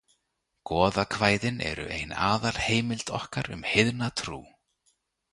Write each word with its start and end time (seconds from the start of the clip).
Goðakvæðin 0.69 1.59
eru 1.71 1.85
ein 1.97 2.15
aðalheimild 2.29 3.13
okkar 3.19 3.51
um 3.57 3.61
heiðna 3.73 4.09
trú. 4.23 4.39